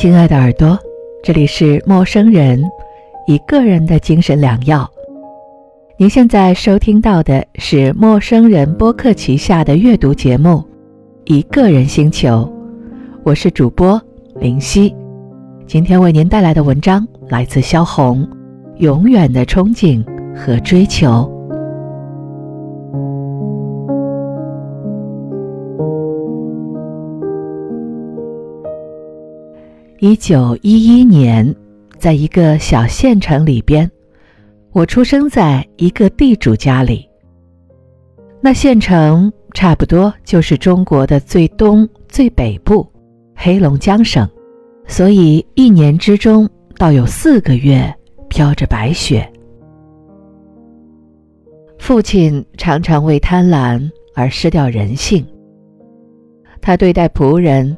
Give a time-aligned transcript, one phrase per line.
[0.00, 0.78] 亲爱的耳朵，
[1.24, 2.62] 这里是陌生人，
[3.26, 4.88] 一个人的精神良药。
[5.96, 10.50] 您现在收听到的是陌生人播客旗下的阅读节目
[11.24, 12.28] 《一个人星球》，
[13.24, 14.00] 我是主播
[14.38, 14.94] 林夕。
[15.66, 18.24] 今天为您带来的文章来自萧红，
[18.76, 20.00] 《永远的憧憬
[20.32, 21.08] 和追求》。
[30.00, 31.52] 一九一一年，
[31.98, 33.90] 在一个小县城里边，
[34.70, 37.04] 我出生在一个地主家里。
[38.40, 42.86] 那县城差不多就是中国的最东最北部，
[43.34, 44.28] 黑龙江省，
[44.86, 47.92] 所以一年之中倒有四个月
[48.28, 49.28] 飘着白雪。
[51.76, 55.26] 父亲常常为贪婪而失掉人性，
[56.60, 57.76] 他对待仆人，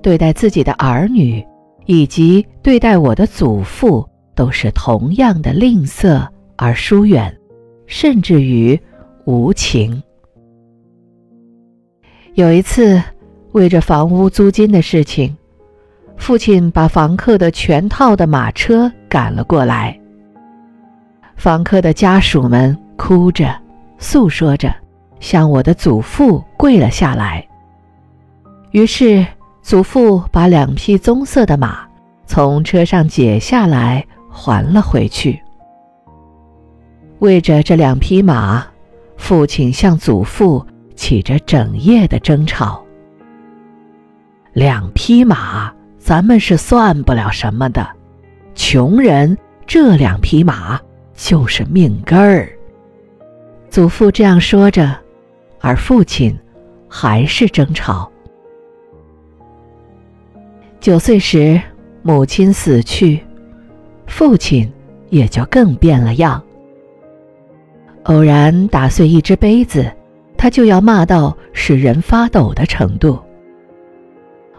[0.00, 1.44] 对待自己的儿女。
[1.88, 7.34] 以及对待我的祖父都是同样的吝啬而疏远，
[7.86, 8.78] 甚至于
[9.24, 10.02] 无情。
[12.34, 13.02] 有一次，
[13.52, 15.34] 为着房屋租金的事情，
[16.18, 19.98] 父亲把房客的全套的马车赶了过来。
[21.36, 23.58] 房客的家属们哭着
[23.96, 24.70] 诉说着，
[25.20, 27.42] 向我的祖父跪了下来。
[28.72, 29.26] 于是。
[29.68, 31.86] 祖父把两匹棕色的马
[32.24, 35.38] 从车上解下来，还了回去。
[37.18, 38.66] 为着这两匹马，
[39.18, 42.82] 父亲向祖父起着整夜的争吵。
[44.54, 47.86] 两匹马，咱们是算不了什么的，
[48.54, 50.80] 穷人这两匹马
[51.14, 52.48] 就是命根儿。
[53.68, 54.96] 祖父这样说着，
[55.60, 56.34] 而父亲
[56.88, 58.10] 还是争吵。
[60.80, 61.60] 九岁时，
[62.02, 63.20] 母亲死去，
[64.06, 64.70] 父亲
[65.10, 66.40] 也就更变了样。
[68.04, 69.90] 偶然打碎一只杯子，
[70.36, 73.18] 他就要骂到使人发抖的程度。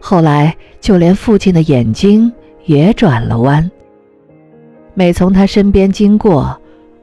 [0.00, 2.32] 后来，就连父亲的眼睛
[2.64, 3.68] 也转了弯。
[4.94, 6.56] 每从他身边经过，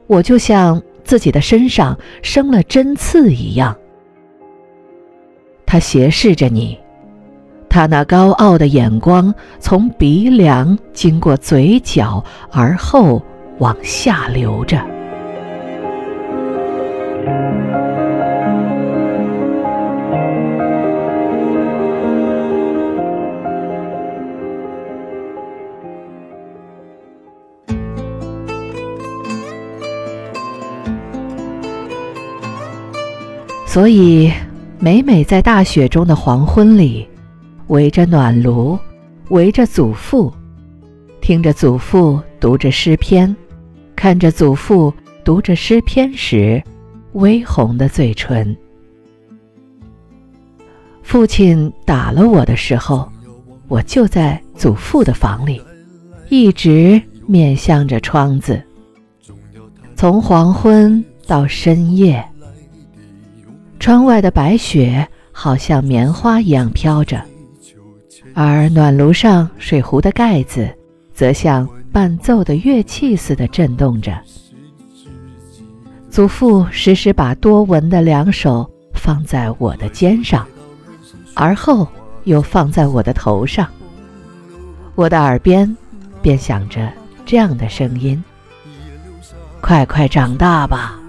[0.06, 3.76] 我就像自己的身上生了针刺一样。
[5.66, 6.78] 他斜视着你。
[7.72, 13.22] 他那高傲的眼光从鼻梁经过嘴角，而后
[13.60, 14.78] 往下流着。
[33.66, 34.30] 所以，
[34.78, 37.08] 每每在大雪中的黄昏里。
[37.72, 38.78] 围着暖炉，
[39.30, 40.30] 围着祖父，
[41.22, 43.34] 听着祖父读着诗篇，
[43.96, 44.92] 看着祖父
[45.24, 46.62] 读着诗篇时
[47.14, 48.54] 微红的嘴唇。
[51.02, 53.10] 父亲打了我的时候，
[53.68, 55.58] 我就在祖父的房里，
[56.28, 58.62] 一直面向着窗子。
[59.96, 62.22] 从黄昏到深夜，
[63.80, 67.18] 窗外的白雪好像棉花一样飘着。
[68.34, 70.68] 而暖炉上水壶的盖子，
[71.12, 74.18] 则像伴奏的乐器似的震动着。
[76.10, 80.46] 祖父时时把多闻的两手放在我的肩上，
[81.34, 81.86] 而后
[82.24, 83.68] 又放在我的头上。
[84.94, 85.74] 我的耳边
[86.20, 86.92] 便响着
[87.24, 88.22] 这样的声音
[89.60, 91.00] ：“快快长大吧，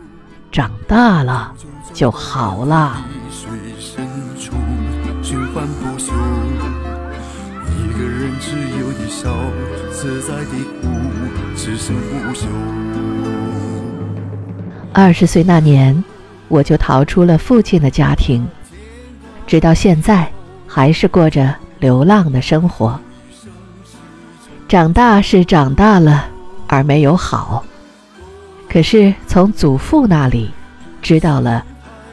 [0.51, 1.53] 长大了
[1.93, 3.05] 就好了。”
[8.39, 9.35] 只有的笑，
[9.91, 10.57] 自在哭，
[11.55, 12.47] 此生不休。
[14.93, 16.03] 二十岁那年，
[16.47, 18.47] 我就逃出了父亲的家庭，
[19.47, 20.29] 直到现在，
[20.67, 22.99] 还是过着流浪的生活。
[24.67, 26.25] 长大是长大了，
[26.67, 27.63] 而没有好。
[28.69, 30.51] 可是从祖父那里，
[31.01, 31.63] 知道了，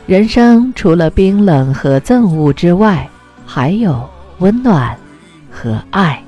[0.06, 3.08] 人生除了冰冷和憎恶之外，
[3.46, 4.08] 还有
[4.38, 4.96] 温暖。
[5.50, 6.22] 和爱，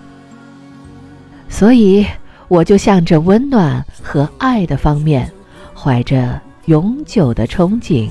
[1.49, 2.07] 所以
[2.49, 5.31] 我就向着温暖和爱的方面，
[5.75, 8.09] 怀着永久的憧憬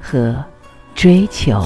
[0.00, 0.36] 和
[0.94, 1.64] 追求。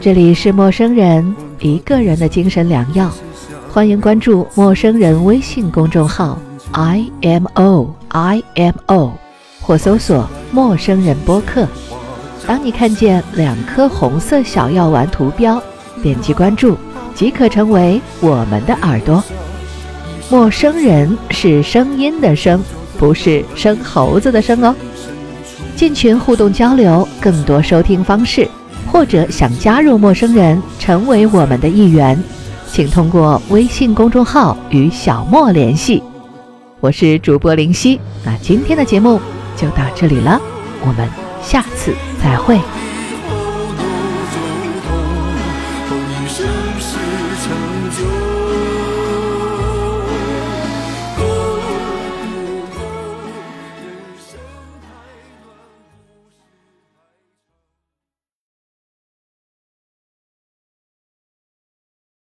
[0.00, 3.10] 这里是陌生人一个人的精神良药，
[3.72, 6.38] 欢迎关注陌生人微信公众号。
[6.72, 9.12] I M O I M O，
[9.60, 11.66] 或搜索“陌生人播客”。
[12.46, 15.62] 当你看见两颗红色小药丸图标，
[16.02, 16.76] 点击关注
[17.14, 19.22] 即可成为我们的耳朵。
[20.30, 22.62] 陌生人是声音的声，
[22.98, 24.74] 不是生猴子的生哦。
[25.76, 28.48] 进群互动交流，更多收听方式，
[28.90, 32.20] 或者想加入陌生人，成为我们的一员，
[32.70, 36.02] 请通过微信公众号与小莫联系。
[36.80, 39.20] 我是主播林夕，那今天的节目
[39.54, 40.40] 就到这里了，
[40.80, 41.06] 我们
[41.42, 42.58] 下次再会。